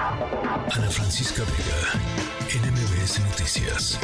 Ana 0.00 0.90
Francisca 0.90 1.42
Vega, 1.42 2.62
NMBS 2.62 3.18
Noticias. 3.18 3.98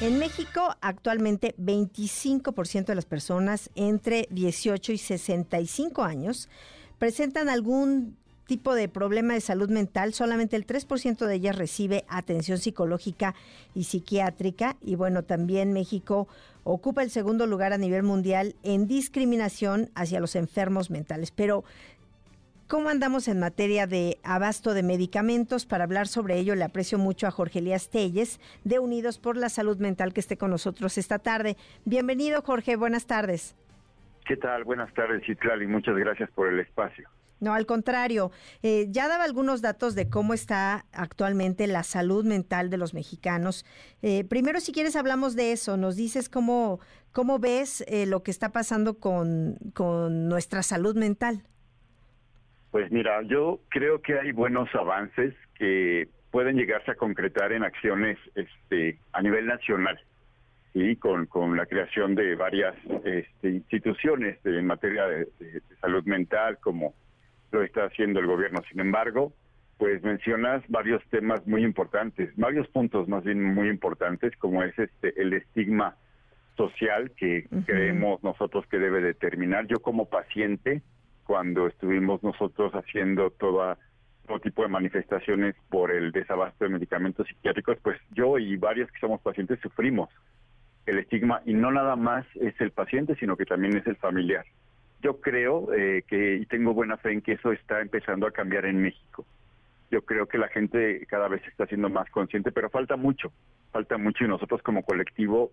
En 0.00 0.20
México, 0.20 0.76
actualmente 0.80 1.56
25% 1.58 2.84
de 2.84 2.94
las 2.94 3.06
personas 3.06 3.70
entre 3.74 4.28
18 4.30 4.92
y 4.92 4.98
65 4.98 6.04
años 6.04 6.48
presentan 7.00 7.48
algún 7.48 8.16
tipo 8.46 8.76
de 8.76 8.88
problema 8.88 9.34
de 9.34 9.40
salud 9.40 9.68
mental, 9.68 10.14
solamente 10.14 10.54
el 10.54 10.64
3% 10.64 11.26
de 11.26 11.34
ellas 11.34 11.56
recibe 11.56 12.04
atención 12.08 12.58
psicológica 12.58 13.34
y 13.74 13.84
psiquiátrica. 13.84 14.76
Y 14.80 14.94
bueno, 14.94 15.24
también 15.24 15.72
México 15.72 16.28
ocupa 16.62 17.02
el 17.02 17.10
segundo 17.10 17.46
lugar 17.46 17.72
a 17.72 17.78
nivel 17.78 18.02
mundial 18.04 18.54
en 18.62 18.86
discriminación 18.86 19.90
hacia 19.94 20.20
los 20.20 20.36
enfermos 20.36 20.90
mentales. 20.90 21.32
Pero, 21.32 21.64
¿cómo 22.66 22.88
andamos 22.88 23.28
en 23.28 23.38
materia 23.38 23.86
de 23.86 24.18
abasto 24.22 24.74
de 24.74 24.82
medicamentos? 24.82 25.66
Para 25.66 25.84
hablar 25.84 26.08
sobre 26.08 26.38
ello, 26.38 26.54
le 26.54 26.64
aprecio 26.64 26.98
mucho 26.98 27.26
a 27.26 27.30
Jorge 27.30 27.60
Elías 27.60 27.90
Telles, 27.90 28.40
de 28.64 28.78
Unidos 28.78 29.18
por 29.18 29.36
la 29.36 29.48
Salud 29.48 29.78
Mental, 29.78 30.12
que 30.12 30.20
esté 30.20 30.36
con 30.36 30.50
nosotros 30.50 30.98
esta 30.98 31.18
tarde. 31.18 31.56
Bienvenido, 31.84 32.42
Jorge. 32.42 32.76
Buenas 32.76 33.06
tardes. 33.06 33.54
¿Qué 34.26 34.36
tal? 34.36 34.64
Buenas 34.64 34.92
tardes, 34.94 35.22
y 35.28 35.66
Muchas 35.66 35.96
gracias 35.96 36.30
por 36.30 36.48
el 36.48 36.60
espacio. 36.60 37.08
No, 37.38 37.52
al 37.52 37.66
contrario, 37.66 38.32
eh, 38.62 38.86
ya 38.90 39.08
daba 39.08 39.24
algunos 39.24 39.60
datos 39.60 39.94
de 39.94 40.08
cómo 40.08 40.32
está 40.32 40.86
actualmente 40.92 41.66
la 41.66 41.82
salud 41.82 42.24
mental 42.24 42.70
de 42.70 42.78
los 42.78 42.94
mexicanos. 42.94 43.66
Eh, 44.00 44.24
primero, 44.24 44.58
si 44.60 44.72
quieres, 44.72 44.96
hablamos 44.96 45.36
de 45.36 45.52
eso. 45.52 45.76
Nos 45.76 45.96
dices 45.96 46.30
cómo, 46.30 46.80
cómo 47.12 47.38
ves 47.38 47.84
eh, 47.88 48.06
lo 48.06 48.22
que 48.22 48.30
está 48.30 48.52
pasando 48.52 48.98
con, 48.98 49.58
con 49.74 50.28
nuestra 50.28 50.62
salud 50.62 50.96
mental. 50.96 51.42
Pues 52.76 52.92
mira, 52.92 53.22
yo 53.22 53.60
creo 53.70 54.02
que 54.02 54.18
hay 54.18 54.32
buenos 54.32 54.68
avances 54.74 55.32
que 55.54 56.10
pueden 56.30 56.58
llegarse 56.58 56.90
a 56.90 56.94
concretar 56.94 57.52
en 57.52 57.62
acciones 57.62 58.18
este, 58.34 58.98
a 59.14 59.22
nivel 59.22 59.46
nacional 59.46 59.98
y 60.74 60.96
con, 60.96 61.24
con 61.24 61.56
la 61.56 61.64
creación 61.64 62.14
de 62.14 62.34
varias 62.34 62.74
este, 63.02 63.48
instituciones 63.48 64.44
en 64.44 64.66
materia 64.66 65.06
de 65.06 65.26
salud 65.80 66.04
mental 66.04 66.58
como 66.60 66.92
lo 67.50 67.62
está 67.62 67.84
haciendo 67.86 68.20
el 68.20 68.26
gobierno. 68.26 68.60
Sin 68.70 68.78
embargo, 68.80 69.32
pues 69.78 70.02
mencionas 70.02 70.62
varios 70.68 71.02
temas 71.08 71.46
muy 71.46 71.64
importantes, 71.64 72.28
varios 72.36 72.68
puntos 72.68 73.08
más 73.08 73.24
bien 73.24 73.42
muy 73.42 73.70
importantes, 73.70 74.36
como 74.36 74.62
es 74.62 74.78
este 74.78 75.18
el 75.18 75.32
estigma 75.32 75.96
social 76.58 77.10
que 77.16 77.48
creemos 77.64 78.22
nosotros 78.22 78.66
que 78.66 78.78
debe 78.78 79.00
determinar. 79.00 79.66
Yo 79.66 79.78
como 79.78 80.10
paciente, 80.10 80.82
cuando 81.26 81.66
estuvimos 81.66 82.22
nosotros 82.22 82.72
haciendo 82.72 83.30
toda 83.30 83.78
todo 84.26 84.40
tipo 84.40 84.62
de 84.62 84.68
manifestaciones 84.68 85.54
por 85.68 85.92
el 85.92 86.10
desabasto 86.10 86.64
de 86.64 86.70
medicamentos 86.70 87.28
psiquiátricos, 87.28 87.78
pues 87.80 88.00
yo 88.12 88.38
y 88.38 88.56
varios 88.56 88.90
que 88.90 88.98
somos 88.98 89.20
pacientes 89.20 89.60
sufrimos 89.60 90.10
el 90.84 90.98
estigma 90.98 91.42
y 91.44 91.54
no 91.54 91.70
nada 91.70 91.94
más 91.94 92.26
es 92.34 92.60
el 92.60 92.72
paciente, 92.72 93.14
sino 93.16 93.36
que 93.36 93.44
también 93.44 93.76
es 93.76 93.86
el 93.86 93.96
familiar 93.96 94.44
yo 95.02 95.20
creo 95.20 95.72
eh, 95.72 96.02
que 96.06 96.36
y 96.36 96.46
tengo 96.46 96.74
buena 96.74 96.96
fe 96.96 97.12
en 97.12 97.20
que 97.20 97.32
eso 97.32 97.52
está 97.52 97.80
empezando 97.80 98.26
a 98.26 98.32
cambiar 98.32 98.66
en 98.66 98.82
México. 98.82 99.24
Yo 99.90 100.02
creo 100.02 100.26
que 100.26 100.38
la 100.38 100.48
gente 100.48 101.06
cada 101.06 101.28
vez 101.28 101.46
está 101.46 101.66
siendo 101.66 101.88
más 101.88 102.10
consciente, 102.10 102.50
pero 102.50 102.70
falta 102.70 102.96
mucho, 102.96 103.32
falta 103.70 103.98
mucho 103.98 104.24
y 104.24 104.28
nosotros 104.28 104.62
como 104.62 104.82
colectivo 104.82 105.52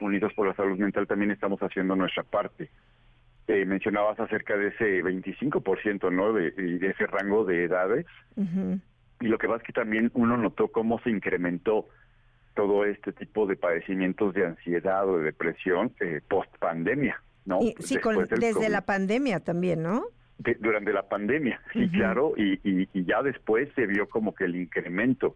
Unidos 0.00 0.32
por 0.34 0.46
la 0.46 0.54
Salud 0.54 0.78
Mental 0.78 1.08
también 1.08 1.32
estamos 1.32 1.60
haciendo 1.60 1.96
nuestra 1.96 2.22
parte. 2.22 2.70
Eh, 3.48 3.64
mencionabas 3.64 4.20
acerca 4.20 4.56
de 4.56 4.68
ese 4.68 5.02
25%, 5.02 6.12
¿no? 6.12 6.32
De, 6.32 6.50
de 6.50 6.86
ese 6.86 7.06
rango 7.06 7.44
de 7.44 7.64
edades. 7.64 8.06
Y 9.20 9.26
lo 9.26 9.38
que 9.38 9.48
pasa 9.48 9.58
es 9.58 9.66
que 9.66 9.72
también 9.72 10.10
uno 10.14 10.36
notó 10.36 10.68
cómo 10.68 11.00
se 11.00 11.10
incrementó 11.10 11.88
todo 12.54 12.84
este 12.84 13.12
tipo 13.12 13.46
de 13.46 13.56
padecimientos 13.56 14.34
de 14.34 14.46
ansiedad 14.46 15.08
o 15.08 15.18
de 15.18 15.24
depresión 15.24 15.92
eh, 16.00 16.20
post 16.28 16.54
pandemia 16.58 17.20
sí, 17.80 17.98
desde 18.38 18.68
la 18.68 18.82
pandemia 18.82 19.40
también, 19.40 19.82
¿no? 19.82 20.04
durante 20.60 20.92
la 20.92 21.02
pandemia, 21.02 21.60
sí, 21.72 21.90
claro, 21.90 22.32
y, 22.36 22.60
y, 22.62 23.04
ya 23.04 23.22
después 23.24 23.68
se 23.74 23.86
vio 23.86 24.08
como 24.08 24.36
que 24.36 24.44
el 24.44 24.54
incremento. 24.54 25.34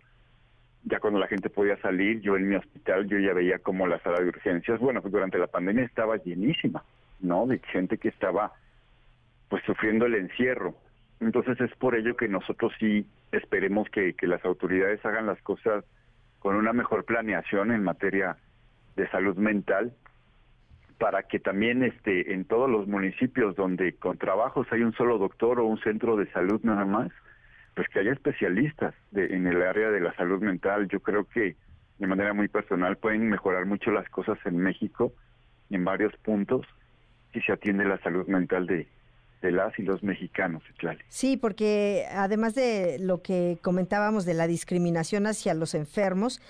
Ya 0.84 1.00
cuando 1.00 1.18
la 1.18 1.26
gente 1.26 1.50
podía 1.50 1.76
salir, 1.78 2.20
yo 2.20 2.36
en 2.36 2.48
mi 2.48 2.54
hospital, 2.54 3.08
yo 3.08 3.18
ya 3.18 3.32
veía 3.32 3.58
como 3.58 3.88
la 3.88 4.00
sala 4.02 4.20
de 4.20 4.28
urgencias, 4.28 4.78
bueno, 4.78 5.02
pues 5.02 5.10
durante 5.10 5.38
la 5.38 5.48
pandemia 5.48 5.84
estaba 5.84 6.18
llenísima, 6.18 6.84
¿no? 7.22 7.46
De 7.46 7.58
gente 7.58 7.98
que 7.98 8.08
estaba 8.08 8.52
pues 9.48 9.62
sufriendo 9.64 10.06
el 10.06 10.14
encierro. 10.14 10.74
Entonces 11.20 11.60
es 11.60 11.74
por 11.76 11.94
ello 11.94 12.16
que 12.16 12.28
nosotros 12.28 12.72
sí 12.78 13.06
esperemos 13.32 13.88
que, 13.90 14.14
que 14.14 14.26
las 14.26 14.44
autoridades 14.44 15.04
hagan 15.04 15.26
las 15.26 15.40
cosas 15.42 15.84
con 16.38 16.56
una 16.56 16.72
mejor 16.72 17.04
planeación 17.04 17.70
en 17.70 17.84
materia 17.84 18.36
de 18.96 19.08
salud 19.10 19.36
mental 19.36 19.92
para 20.98 21.24
que 21.24 21.38
también 21.38 21.82
este 21.82 22.32
en 22.32 22.44
todos 22.44 22.70
los 22.70 22.86
municipios 22.86 23.56
donde 23.56 23.94
con 23.94 24.18
trabajos 24.18 24.66
hay 24.70 24.82
un 24.82 24.92
solo 24.94 25.18
doctor 25.18 25.60
o 25.60 25.66
un 25.66 25.78
centro 25.80 26.16
de 26.16 26.30
salud 26.32 26.60
nada 26.62 26.84
más, 26.84 27.10
pues 27.74 27.88
que 27.88 28.00
haya 28.00 28.12
especialistas 28.12 28.94
en 29.12 29.46
el 29.46 29.62
área 29.62 29.90
de 29.90 30.00
la 30.00 30.14
salud 30.14 30.40
mental. 30.40 30.88
Yo 30.88 31.00
creo 31.00 31.24
que 31.24 31.56
de 31.98 32.06
manera 32.06 32.32
muy 32.34 32.48
personal 32.48 32.96
pueden 32.96 33.28
mejorar 33.28 33.66
mucho 33.66 33.90
las 33.90 34.08
cosas 34.10 34.38
en 34.44 34.58
México 34.58 35.12
en 35.70 35.84
varios 35.84 36.16
puntos 36.18 36.66
si 37.32 37.40
se 37.40 37.52
atiende 37.52 37.84
la 37.84 38.00
salud 38.02 38.26
mental 38.26 38.66
de, 38.66 38.86
las 39.42 39.76
y 39.78 39.82
los 39.82 40.02
mexicanos, 40.04 40.62
Sí, 41.08 41.36
porque 41.36 42.06
además 42.12 42.54
de 42.54 42.98
lo 43.00 43.22
que 43.22 43.58
comentábamos 43.60 44.24
de 44.24 44.34
la 44.34 44.46
discriminación 44.46 45.26
hacia 45.26 45.52
los 45.54 45.74
enfermos, 45.74 46.40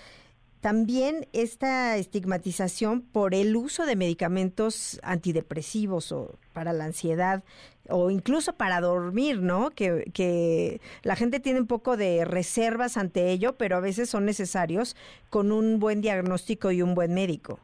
también 0.61 1.27
esta 1.33 1.97
estigmatización 1.97 3.01
por 3.01 3.33
el 3.33 3.55
uso 3.55 3.85
de 3.85 3.95
medicamentos 3.95 4.99
antidepresivos 5.03 6.11
o 6.11 6.37
para 6.53 6.71
la 6.71 6.85
ansiedad 6.85 7.43
o 7.89 8.09
incluso 8.09 8.53
para 8.53 8.79
dormir, 8.79 9.41
¿no? 9.41 9.71
Que, 9.71 10.09
que 10.13 10.79
la 11.01 11.15
gente 11.15 11.39
tiene 11.39 11.59
un 11.59 11.67
poco 11.67 11.97
de 11.97 12.23
reservas 12.23 12.95
ante 12.95 13.31
ello, 13.31 13.55
pero 13.57 13.75
a 13.75 13.81
veces 13.81 14.09
son 14.09 14.23
necesarios 14.25 14.95
con 15.29 15.51
un 15.51 15.79
buen 15.79 15.99
diagnóstico 16.01 16.71
y 16.71 16.81
un 16.81 16.95
buen 16.95 17.13
médico. 17.13 17.59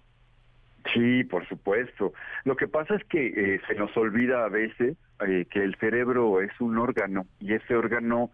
Sí, 0.93 1.23
por 1.23 1.47
supuesto. 1.47 2.13
Lo 2.45 2.55
que 2.55 2.67
pasa 2.67 2.95
es 2.95 3.03
que 3.05 3.27
eh, 3.27 3.61
se 3.67 3.75
nos 3.75 3.95
olvida 3.97 4.45
a 4.45 4.49
veces 4.49 4.97
eh, 5.27 5.45
que 5.49 5.63
el 5.63 5.75
cerebro 5.75 6.41
es 6.41 6.51
un 6.59 6.77
órgano 6.77 7.25
y 7.39 7.53
ese 7.53 7.75
órgano 7.75 8.31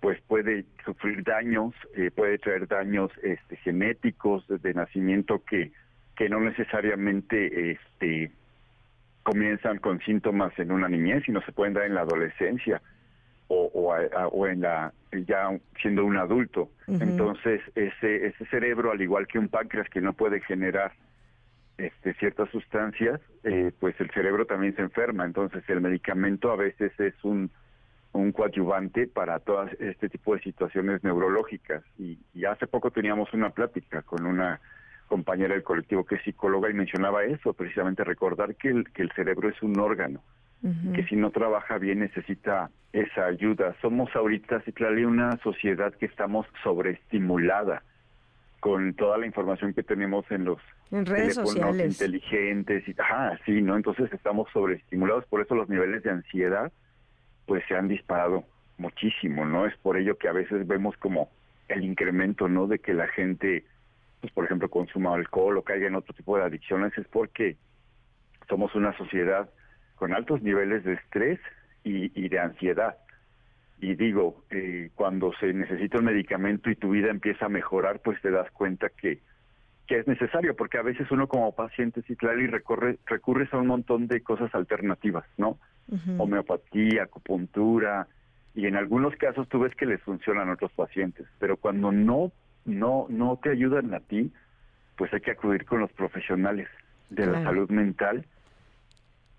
pues 0.00 0.20
puede 0.22 0.64
sufrir 0.84 1.24
daños, 1.24 1.74
eh, 1.96 2.10
puede 2.14 2.38
traer 2.38 2.68
daños 2.68 3.10
este, 3.22 3.56
genéticos 3.56 4.46
de 4.46 4.72
nacimiento 4.72 5.42
que, 5.44 5.72
que 6.16 6.28
no 6.28 6.38
necesariamente 6.38 7.72
este, 7.72 8.30
comienzan 9.24 9.78
con 9.78 9.98
síntomas 10.00 10.56
en 10.58 10.70
una 10.70 10.88
niñez, 10.88 11.24
sino 11.26 11.42
se 11.42 11.52
pueden 11.52 11.74
dar 11.74 11.84
en 11.84 11.94
la 11.94 12.02
adolescencia 12.02 12.80
o, 13.48 13.70
o, 14.32 14.46
en 14.46 14.60
la 14.60 14.92
ya 15.26 15.50
siendo 15.80 16.04
un 16.04 16.16
adulto. 16.16 16.70
Entonces 16.86 17.60
ese 17.74 18.26
ese 18.26 18.46
cerebro, 18.46 18.92
al 18.92 19.00
igual 19.00 19.26
que 19.26 19.38
un 19.38 19.48
páncreas 19.48 19.88
que 19.88 20.00
no 20.00 20.12
puede 20.12 20.40
generar 20.42 20.92
este, 21.78 22.14
ciertas 22.14 22.50
sustancias, 22.50 23.20
eh, 23.44 23.72
pues 23.80 23.98
el 24.00 24.10
cerebro 24.10 24.44
también 24.44 24.76
se 24.76 24.82
enferma. 24.82 25.24
Entonces 25.24 25.64
el 25.68 25.80
medicamento 25.80 26.52
a 26.52 26.56
veces 26.56 26.92
es 26.98 27.14
un 27.24 27.50
un 28.12 28.32
coadyuvante 28.32 29.06
para 29.06 29.38
todo 29.38 29.66
este 29.78 30.08
tipo 30.08 30.34
de 30.34 30.42
situaciones 30.42 31.02
neurológicas. 31.04 31.82
Y, 31.98 32.18
hace 32.44 32.66
poco 32.66 32.90
teníamos 32.90 33.32
una 33.34 33.50
plática 33.50 34.02
con 34.02 34.24
una 34.26 34.60
compañera 35.06 35.54
del 35.54 35.62
colectivo 35.62 36.04
que 36.04 36.16
es 36.16 36.22
psicóloga 36.22 36.70
y 36.70 36.74
mencionaba 36.74 37.24
eso, 37.24 37.52
precisamente 37.52 38.04
recordar 38.04 38.54
que 38.56 38.68
el, 38.68 38.90
que 38.92 39.02
el 39.02 39.12
cerebro 39.12 39.48
es 39.48 39.62
un 39.62 39.78
órgano, 39.78 40.22
que 40.94 41.04
si 41.04 41.16
no 41.16 41.30
trabaja 41.30 41.78
bien 41.78 42.00
necesita 42.00 42.70
esa 42.92 43.26
ayuda. 43.26 43.74
Somos 43.80 44.14
ahorita, 44.14 44.60
Ciclali, 44.62 45.04
una 45.04 45.36
sociedad 45.38 45.94
que 45.94 46.06
estamos 46.06 46.46
sobreestimulada 46.62 47.82
con 48.60 48.94
toda 48.94 49.18
la 49.18 49.26
información 49.26 49.72
que 49.72 49.82
tenemos 49.82 50.28
en 50.30 50.44
los 50.44 50.58
redes 50.90 51.36
teléfonos 51.36 51.78
inteligentes 51.78 52.88
y 52.88 52.94
ajá, 52.98 53.38
sí, 53.46 53.62
¿no? 53.62 53.76
Entonces 53.76 54.12
estamos 54.12 54.48
sobreestimulados, 54.52 55.24
por 55.26 55.40
eso 55.40 55.54
los 55.54 55.68
niveles 55.68 56.02
de 56.02 56.10
ansiedad 56.10 56.72
pues 57.46 57.62
se 57.68 57.74
han 57.74 57.88
disparado 57.88 58.44
muchísimo, 58.76 59.44
¿no? 59.44 59.66
Es 59.66 59.76
por 59.78 59.96
ello 59.96 60.18
que 60.18 60.28
a 60.28 60.32
veces 60.32 60.66
vemos 60.66 60.96
como 60.98 61.30
el 61.68 61.84
incremento, 61.84 62.48
¿no? 62.48 62.66
De 62.66 62.78
que 62.78 62.94
la 62.94 63.08
gente, 63.08 63.64
pues 64.20 64.32
por 64.32 64.44
ejemplo, 64.44 64.68
consuma 64.68 65.14
alcohol 65.14 65.58
o 65.58 65.62
caiga 65.62 65.86
en 65.86 65.94
otro 65.94 66.14
tipo 66.14 66.36
de 66.36 66.44
adicciones, 66.44 66.96
es 66.96 67.06
porque 67.08 67.56
somos 68.48 68.74
una 68.74 68.96
sociedad 68.96 69.50
con 69.96 70.14
altos 70.14 70.42
niveles 70.42 70.84
de 70.84 70.94
estrés 70.94 71.40
y, 71.84 72.28
de 72.28 72.38
ansiedad. 72.38 72.98
Y 73.80 73.94
digo, 73.94 74.44
eh, 74.50 74.90
cuando 74.94 75.32
se 75.38 75.52
necesita 75.52 75.98
un 75.98 76.06
medicamento 76.06 76.70
y 76.70 76.76
tu 76.76 76.90
vida 76.90 77.10
empieza 77.10 77.46
a 77.46 77.48
mejorar, 77.48 78.00
pues 78.00 78.20
te 78.20 78.30
das 78.30 78.50
cuenta 78.50 78.88
que, 78.88 79.20
que 79.86 80.00
es 80.00 80.08
necesario, 80.08 80.56
porque 80.56 80.78
a 80.78 80.82
veces 80.82 81.10
uno 81.10 81.28
como 81.28 81.54
paciente, 81.54 82.02
sí, 82.02 82.16
claro, 82.16 82.40
y 82.40 82.48
recorre, 82.48 82.98
recurres 83.06 83.52
a 83.54 83.58
un 83.58 83.68
montón 83.68 84.08
de 84.08 84.20
cosas 84.22 84.52
alternativas, 84.54 85.24
¿no? 85.36 85.58
homeopatía, 86.18 87.04
acupuntura, 87.04 88.06
y 88.54 88.66
en 88.66 88.76
algunos 88.76 89.14
casos 89.16 89.48
tú 89.48 89.60
ves 89.60 89.74
que 89.74 89.86
les 89.86 90.02
funcionan 90.02 90.48
a 90.48 90.54
otros 90.54 90.72
pacientes, 90.72 91.26
pero 91.38 91.56
cuando 91.56 91.92
no 91.92 92.32
no 92.64 93.06
no 93.08 93.38
te 93.42 93.50
ayudan 93.50 93.94
a 93.94 94.00
ti, 94.00 94.32
pues 94.96 95.12
hay 95.14 95.20
que 95.20 95.30
acudir 95.30 95.64
con 95.64 95.80
los 95.80 95.92
profesionales 95.92 96.68
de 97.08 97.26
la 97.26 97.42
salud 97.42 97.70
mental 97.70 98.26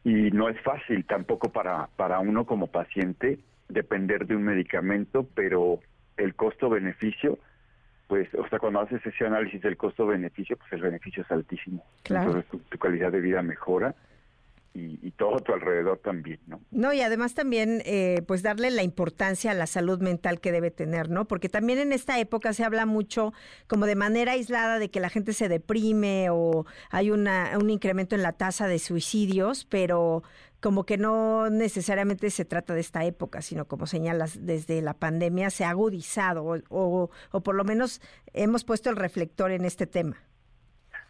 y 0.04 0.32
no 0.32 0.50
es 0.50 0.60
fácil 0.62 1.06
tampoco 1.06 1.52
para 1.52 1.88
para 1.98 2.20
uno 2.20 2.46
como 2.46 2.68
paciente 2.68 3.40
depender 3.70 4.26
de 4.26 4.36
un 4.36 4.44
medicamento, 4.44 5.26
pero 5.36 5.80
el 6.18 6.36
costo-beneficio, 6.36 7.40
pues, 8.08 8.28
o 8.36 8.48
sea, 8.50 8.60
cuando 8.60 8.82
haces 8.82 9.06
ese 9.06 9.26
análisis 9.26 9.62
del 9.62 9.78
costo-beneficio, 9.78 10.58
pues 10.58 10.74
el 10.74 10.82
beneficio 10.82 11.24
es 11.24 11.32
altísimo. 11.32 11.86
Entonces 12.06 12.46
tu, 12.50 12.78
calidad 12.78 13.12
de 13.12 13.22
vida 13.22 13.42
mejora 13.42 13.96
y, 14.74 15.12
todo 15.12 15.36
a 15.36 15.40
tu 15.40 15.52
alrededor 15.54 15.98
también, 15.98 16.40
¿no? 16.48 16.62
No, 16.72 16.94
y 16.94 17.02
además 17.02 17.34
también, 17.34 17.82
eh, 17.86 18.22
pues 18.26 18.42
darle 18.44 18.72
la 18.72 18.84
importancia 18.84 19.52
a 19.52 19.54
la 19.54 19.68
salud 19.68 20.00
mental 20.00 20.40
que 20.40 20.54
debe 20.54 20.72
tener, 20.72 21.10
¿no? 21.10 21.26
Porque 21.26 21.50
también 21.50 21.80
en 21.80 21.92
esta 21.92 22.20
época 22.20 22.54
se 22.54 22.64
habla 22.64 22.86
mucho 22.86 23.34
como 23.68 23.86
de 23.86 23.96
manera 23.96 24.34
aislada 24.34 24.80
de 24.80 24.90
que 24.90 25.02
la 25.02 25.10
gente 25.10 25.34
se 25.34 25.50
deprime 25.50 26.30
o 26.30 26.66
hay 26.92 27.12
una, 27.12 27.58
un 27.60 27.70
incremento 27.70 28.16
en 28.16 28.22
la 28.22 28.34
tasa 28.34 28.68
de 28.68 28.80
suicidios, 28.80 29.66
pero 29.66 30.24
como 30.62 30.86
que 30.86 30.98
no 30.98 31.50
necesariamente 31.50 32.30
se 32.30 32.46
trata 32.46 32.74
de 32.74 32.82
esta 32.82 33.06
época, 33.06 33.42
sino 33.42 33.66
como 33.66 33.86
señalas, 33.88 34.46
desde 34.46 34.82
la 34.82 34.94
pandemia 34.94 35.50
se 35.50 35.64
ha 35.64 35.70
agudizado 35.70 36.44
o, 36.70 37.10
o, 37.32 37.42
por 37.42 37.56
lo 37.56 37.64
menos 37.64 38.02
hemos 38.34 38.66
puesto 38.66 38.90
el 38.90 38.98
reflector 38.98 39.52
en 39.52 39.66
este 39.66 39.88
tema. 39.88 40.18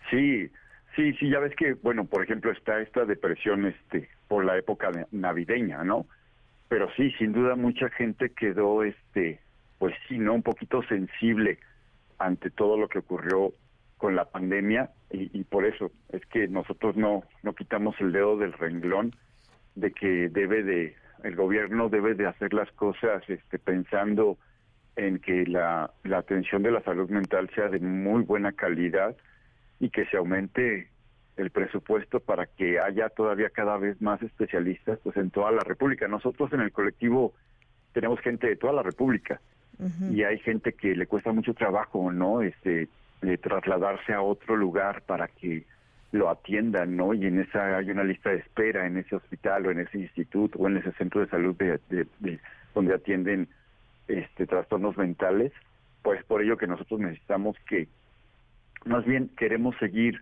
Sí, 0.09 0.49
sí, 0.95 1.13
sí, 1.13 1.29
ya 1.29 1.39
ves 1.39 1.55
que, 1.55 1.73
bueno, 1.73 2.05
por 2.05 2.23
ejemplo, 2.23 2.51
está 2.51 2.79
esta 2.81 3.05
depresión 3.05 3.65
este 3.65 4.09
por 4.27 4.45
la 4.45 4.57
época 4.57 4.91
navideña, 5.11 5.83
¿no? 5.83 6.05
Pero 6.67 6.87
sí, 6.95 7.11
sin 7.17 7.33
duda 7.33 7.55
mucha 7.55 7.89
gente 7.89 8.29
quedó, 8.29 8.83
este, 8.83 9.39
pues 9.79 9.95
sí, 10.07 10.19
¿no? 10.19 10.35
Un 10.35 10.43
poquito 10.43 10.83
sensible 10.83 11.59
ante 12.19 12.51
todo 12.51 12.77
lo 12.77 12.87
que 12.87 12.99
ocurrió 12.99 13.53
con 13.97 14.15
la 14.15 14.25
pandemia 14.25 14.91
y, 15.09 15.37
y 15.37 15.43
por 15.43 15.65
eso 15.65 15.91
es 16.09 16.23
que 16.27 16.47
nosotros 16.47 16.95
no, 16.95 17.23
no 17.41 17.53
quitamos 17.53 17.95
el 17.99 18.11
dedo 18.11 18.37
del 18.37 18.53
renglón 18.53 19.15
de 19.79 19.91
que 19.91 20.29
debe 20.29 20.63
de 20.63 20.95
el 21.23 21.35
gobierno 21.35 21.89
debe 21.89 22.13
de 22.13 22.27
hacer 22.27 22.53
las 22.53 22.71
cosas 22.71 23.21
este, 23.27 23.59
pensando 23.59 24.37
en 24.95 25.19
que 25.19 25.45
la, 25.45 25.91
la 26.03 26.19
atención 26.19 26.63
de 26.63 26.71
la 26.71 26.81
salud 26.81 27.09
mental 27.09 27.49
sea 27.53 27.67
de 27.67 27.79
muy 27.79 28.23
buena 28.23 28.51
calidad 28.53 29.15
y 29.79 29.89
que 29.89 30.05
se 30.05 30.17
aumente 30.17 30.87
el 31.37 31.51
presupuesto 31.51 32.19
para 32.19 32.47
que 32.47 32.79
haya 32.79 33.09
todavía 33.09 33.49
cada 33.49 33.77
vez 33.77 34.01
más 34.01 34.21
especialistas 34.21 34.99
pues 35.03 35.15
en 35.17 35.31
toda 35.31 35.51
la 35.51 35.63
República. 35.63 36.07
Nosotros 36.07 36.51
en 36.53 36.61
el 36.61 36.71
colectivo 36.71 37.33
tenemos 37.93 38.19
gente 38.19 38.47
de 38.47 38.55
toda 38.55 38.73
la 38.73 38.83
República 38.83 39.39
y 40.11 40.23
hay 40.23 40.39
gente 40.39 40.73
que 40.73 40.93
le 40.93 41.07
cuesta 41.07 41.31
mucho 41.31 41.53
trabajo, 41.53 42.11
¿no? 42.11 42.41
Este 42.41 42.89
eh, 43.21 43.37
trasladarse 43.37 44.11
a 44.13 44.21
otro 44.21 44.57
lugar 44.57 45.03
para 45.03 45.29
que 45.29 45.65
lo 46.11 46.29
atiendan, 46.29 46.95
¿no? 46.95 47.13
Y 47.13 47.25
en 47.25 47.39
esa 47.39 47.77
hay 47.77 47.91
una 47.91 48.03
lista 48.03 48.31
de 48.31 48.37
espera 48.37 48.87
en 48.87 48.97
ese 48.97 49.15
hospital 49.15 49.67
o 49.67 49.71
en 49.71 49.79
ese 49.79 49.99
instituto 49.99 50.57
o 50.59 50.67
en 50.67 50.77
ese 50.77 50.91
centro 50.93 51.21
de 51.21 51.27
salud 51.27 51.55
de, 51.55 52.39
donde 52.73 52.93
atienden 52.93 53.47
este 54.07 54.47
trastornos 54.47 54.97
mentales, 54.97 55.51
pues 56.01 56.23
por 56.25 56.41
ello 56.41 56.57
que 56.57 56.67
nosotros 56.67 56.99
necesitamos 56.99 57.55
que, 57.67 57.87
más 58.85 59.05
bien 59.05 59.29
queremos 59.37 59.75
seguir 59.77 60.19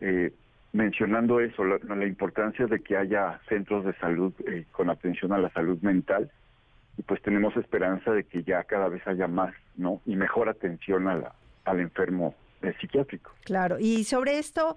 eh, 0.00 0.32
mencionando 0.72 1.40
eso, 1.40 1.64
la, 1.64 2.06
importancia 2.06 2.66
de 2.66 2.80
que 2.80 2.96
haya 2.96 3.40
centros 3.48 3.84
de 3.84 3.94
salud 3.94 4.32
eh, 4.46 4.66
con 4.70 4.88
atención 4.88 5.32
a 5.32 5.38
la 5.38 5.50
salud 5.50 5.80
mental 5.82 6.30
y 6.96 7.02
pues 7.02 7.20
tenemos 7.22 7.56
esperanza 7.56 8.12
de 8.12 8.22
que 8.22 8.44
ya 8.44 8.62
cada 8.64 8.88
vez 8.88 9.04
haya 9.06 9.26
más, 9.26 9.52
¿no? 9.76 10.00
Y 10.06 10.14
mejor 10.14 10.48
atención 10.48 11.08
a 11.08 11.32
al 11.64 11.80
enfermo 11.80 12.34
psiquiátrico. 12.80 13.32
Claro, 13.44 13.78
y 13.78 14.04
sobre 14.04 14.38
esto, 14.38 14.76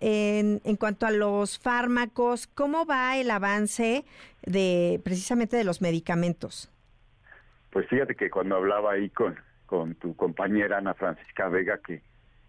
en, 0.00 0.60
en 0.64 0.76
cuanto 0.76 1.06
a 1.06 1.10
los 1.10 1.58
fármacos, 1.58 2.46
¿cómo 2.46 2.86
va 2.86 3.16
el 3.16 3.30
avance 3.30 4.04
de 4.42 5.00
precisamente 5.04 5.56
de 5.56 5.64
los 5.64 5.80
medicamentos? 5.80 6.70
Pues 7.70 7.86
fíjate 7.88 8.14
que 8.14 8.30
cuando 8.30 8.56
hablaba 8.56 8.92
ahí 8.92 9.10
con, 9.10 9.36
con 9.66 9.94
tu 9.94 10.16
compañera 10.16 10.78
Ana 10.78 10.94
Francisca 10.94 11.48
Vega, 11.48 11.78
que 11.86 12.02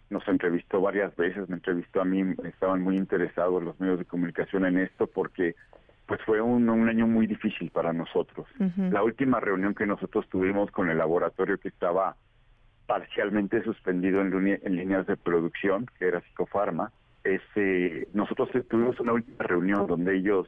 nos 0.09 0.27
entrevistó 0.27 0.81
varias 0.81 1.15
veces, 1.15 1.47
me 1.50 1.56
entrevistó 1.56 2.01
a 2.01 2.06
mí, 2.06 2.24
estaban 2.45 2.81
muy 2.81 2.97
interesados 2.97 3.62
los 3.63 3.80
medios 3.80 4.00
de 4.00 4.06
comunicación 4.06 4.65
en 4.65 4.80
esto 4.80 5.07
porque 5.07 5.56
pues 6.07 6.19
fue 6.25 6.41
un, 6.41 6.68
un 6.68 6.89
año 6.89 7.06
muy 7.06 7.27
difícil 7.27 7.69
para 7.69 7.94
nosotros. 7.94 8.47
La 8.77 9.03
última 9.03 9.39
reunión 9.39 9.75
que 9.75 9.86
nosotros 9.86 10.27
tuvimos 10.27 10.71
con 10.71 10.89
el 10.89 10.97
laboratorio 10.97 11.59
que 11.59 11.68
estaba 11.68 12.15
parcialmente 12.89 13.62
suspendido 13.62 14.19
en, 14.19 14.75
líneas 14.75 15.06
de 15.06 15.15
producción, 15.15 15.86
que 16.00 16.07
era 16.07 16.21
Psicofarma. 16.21 16.91
Ese, 17.24 18.07
nosotros 18.13 18.50
tuvimos 18.68 19.00
una 19.00 19.13
última 19.13 19.44
reunión 19.44 19.86
donde 19.86 20.18
ellos 20.18 20.47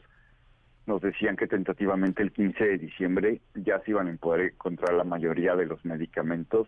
nos 0.87 1.03
decían 1.03 1.35
que 1.35 1.45
tentativamente 1.45 2.23
el 2.23 2.31
15 2.31 2.63
de 2.63 2.77
diciembre 2.79 3.41
ya 3.53 3.79
se 3.81 3.91
iban 3.91 4.07
a 4.07 4.15
poder 4.15 4.53
encontrar 4.53 4.95
la 4.95 5.03
mayoría 5.03 5.55
de 5.55 5.67
los 5.67 5.85
medicamentos 5.85 6.67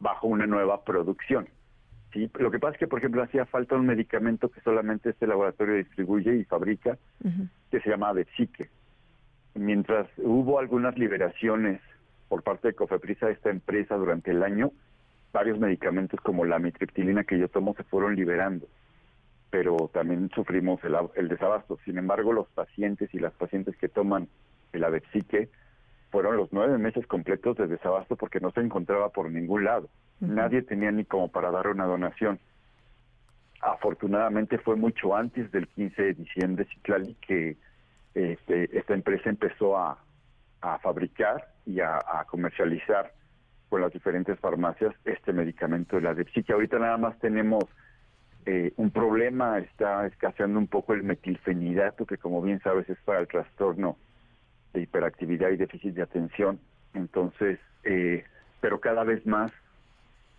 bajo 0.00 0.26
una 0.26 0.48
nueva 0.48 0.82
producción. 0.82 1.48
¿sí? 2.12 2.28
Lo 2.36 2.50
que 2.50 2.58
pasa 2.58 2.72
es 2.72 2.80
que, 2.80 2.88
por 2.88 2.98
ejemplo, 2.98 3.22
hacía 3.22 3.46
falta 3.46 3.76
un 3.76 3.86
medicamento 3.86 4.48
que 4.48 4.60
solamente 4.62 5.10
este 5.10 5.28
laboratorio 5.28 5.76
distribuye 5.76 6.34
y 6.34 6.44
fabrica, 6.44 6.98
que 7.70 7.80
se 7.80 7.88
llama 7.88 8.14
Depsique. 8.14 8.68
Mientras 9.54 10.08
hubo 10.16 10.58
algunas 10.58 10.98
liberaciones 10.98 11.80
por 12.28 12.42
parte 12.42 12.66
de 12.66 12.74
Cofeprisa, 12.74 13.30
esta 13.30 13.50
empresa, 13.50 13.94
durante 13.94 14.32
el 14.32 14.42
año, 14.42 14.72
varios 15.32 15.58
medicamentos 15.58 16.20
como 16.20 16.44
la 16.44 16.58
mitriptilina 16.58 17.24
que 17.24 17.38
yo 17.38 17.48
tomo 17.48 17.74
se 17.74 17.84
fueron 17.84 18.16
liberando, 18.16 18.66
pero 19.50 19.90
también 19.92 20.30
sufrimos 20.34 20.80
el, 21.14 21.28
desabasto. 21.28 21.78
Sin 21.84 21.98
embargo, 21.98 22.32
los 22.32 22.48
pacientes 22.48 23.12
y 23.14 23.18
las 23.18 23.32
pacientes 23.34 23.76
que 23.76 23.88
toman 23.88 24.28
el 24.72 24.84
Avepsique 24.84 25.48
fueron 26.10 26.36
los 26.36 26.52
nueve 26.52 26.78
meses 26.78 27.06
completos 27.06 27.56
de 27.56 27.66
desabasto 27.66 28.16
porque 28.16 28.40
no 28.40 28.50
se 28.50 28.60
encontraba 28.60 29.10
por 29.10 29.30
ningún 29.30 29.64
lado. 29.64 29.88
Nadie 30.20 30.62
tenía 30.62 30.90
ni 30.90 31.04
como 31.04 31.28
para 31.28 31.50
dar 31.50 31.68
una 31.68 31.84
donación. 31.84 32.40
Afortunadamente 33.60 34.58
fue 34.58 34.76
mucho 34.76 35.14
antes 35.14 35.50
del 35.52 35.68
15 35.68 36.02
de 36.02 36.14
diciembre, 36.14 36.66
Ciclali, 36.66 37.14
que 37.26 37.56
este, 38.14 38.76
esta 38.76 38.94
empresa 38.94 39.28
empezó 39.28 39.76
a, 39.76 39.98
fabricar 40.82 41.52
y 41.66 41.78
a 41.78 42.26
comercializar 42.28 43.12
con 43.68 43.80
las 43.80 43.92
diferentes 43.92 44.38
farmacias 44.40 44.94
este 45.04 45.32
medicamento 45.32 45.96
de 45.96 46.02
la 46.02 46.14
que 46.14 46.52
Ahorita 46.52 46.78
nada 46.78 46.96
más 46.96 47.18
tenemos 47.18 47.64
eh, 48.46 48.72
un 48.76 48.90
problema, 48.90 49.58
está 49.58 50.06
escaseando 50.06 50.58
un 50.58 50.68
poco 50.68 50.94
el 50.94 51.02
metilfenidato, 51.02 52.06
que 52.06 52.16
como 52.16 52.40
bien 52.40 52.60
sabes 52.60 52.88
es 52.88 52.98
para 53.04 53.20
el 53.20 53.28
trastorno 53.28 53.98
de 54.72 54.82
hiperactividad 54.82 55.50
y 55.50 55.56
déficit 55.56 55.94
de 55.94 56.02
atención. 56.02 56.58
Entonces, 56.94 57.58
eh, 57.84 58.24
pero 58.60 58.80
cada 58.80 59.04
vez 59.04 59.26
más, 59.26 59.52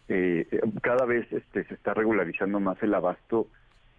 eh, 0.08 0.48
cada 0.82 1.06
vez 1.06 1.32
este, 1.32 1.66
se 1.66 1.74
está 1.74 1.94
regularizando 1.94 2.60
más 2.60 2.82
el 2.82 2.94
abasto 2.94 3.48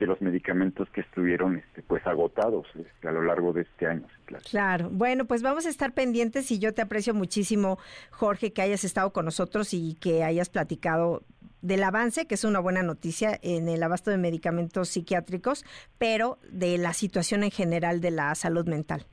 de 0.01 0.07
los 0.07 0.21
medicamentos 0.23 0.89
que 0.91 1.03
estuvieron 1.03 1.59
este, 1.59 1.83
pues 1.83 2.05
agotados 2.07 2.67
este, 2.75 3.07
a 3.07 3.13
lo 3.13 3.23
largo 3.23 3.53
de 3.53 3.63
este 3.63 3.87
año. 3.87 4.07
Claro. 4.25 4.45
claro, 4.51 4.89
bueno, 4.91 5.27
pues 5.27 5.43
vamos 5.43 5.67
a 5.67 5.69
estar 5.69 5.93
pendientes 5.93 6.51
y 6.51 6.59
yo 6.59 6.73
te 6.73 6.81
aprecio 6.81 7.13
muchísimo, 7.13 7.79
Jorge, 8.11 8.53
que 8.53 8.63
hayas 8.63 8.83
estado 8.83 9.13
con 9.13 9.27
nosotros 9.27 9.75
y 9.75 9.97
que 10.01 10.25
hayas 10.25 10.49
platicado 10.49 11.23
del 11.61 11.85
avance, 11.85 12.27
que 12.27 12.35
es 12.35 12.45
una 12.45 12.61
buena 12.61 12.83
noticia 12.83 13.39
en 13.43 13.69
el 13.69 13.83
abasto 13.83 14.11
de 14.11 14.17
medicamentos 14.17 14.89
psiquiátricos, 14.89 15.67
pero 15.99 16.39
de 16.51 16.79
la 16.79 16.95
situación 16.95 17.45
en 17.45 17.51
general 17.51 18.01
de 18.01 18.11
la 18.11 18.35
salud 18.35 18.67
mental. 18.67 19.05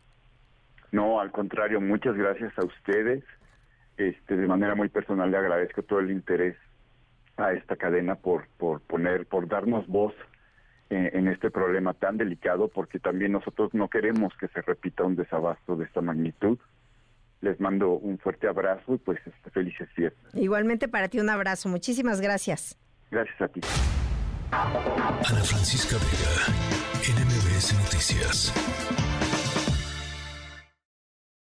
No, 0.93 1.19
al 1.19 1.31
contrario, 1.31 1.81
muchas 1.81 2.15
gracias 2.15 2.57
a 2.57 2.63
ustedes. 2.63 3.25
Este, 3.97 4.37
de 4.37 4.47
manera 4.47 4.73
muy 4.73 4.87
personal 4.87 5.29
le 5.29 5.37
agradezco 5.37 5.83
todo 5.83 5.99
el 5.99 6.11
interés 6.11 6.55
a 7.35 7.51
esta 7.51 7.75
cadena 7.75 8.15
por, 8.15 8.47
por 8.57 8.79
poner, 8.81 9.25
por 9.25 9.49
darnos 9.49 9.85
voz 9.87 10.13
en 10.89 11.27
este 11.27 11.51
problema 11.51 11.93
tan 11.93 12.17
delicado 12.17 12.69
porque 12.69 12.99
también 12.99 13.33
nosotros 13.33 13.73
no 13.73 13.89
queremos 13.89 14.33
que 14.39 14.47
se 14.49 14.61
repita 14.61 15.03
un 15.03 15.15
desabasto 15.15 15.75
de 15.75 15.85
esta 15.85 16.01
magnitud. 16.01 16.57
Les 17.41 17.59
mando 17.59 17.91
un 17.91 18.17
fuerte 18.17 18.47
abrazo 18.47 18.95
y 18.95 18.97
pues 18.97 19.19
este, 19.25 19.49
felices 19.51 19.89
fiestas. 19.93 20.33
Igualmente 20.33 20.87
para 20.87 21.07
ti 21.07 21.19
un 21.19 21.29
abrazo. 21.29 21.69
Muchísimas 21.69 22.21
gracias. 22.21 22.77
Gracias 23.11 23.41
a 23.41 23.47
ti. 23.47 23.61
Ana 24.51 25.43
Francisca 25.43 25.97
Vega, 25.97 26.55
NMBS 27.03 27.73
Noticias. 27.83 29.36